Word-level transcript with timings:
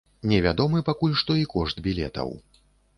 Невядомы 0.29 0.81
пакуль 0.89 1.15
што 1.21 1.37
і 1.43 1.47
кошт 1.55 1.77
білетаў. 1.89 2.39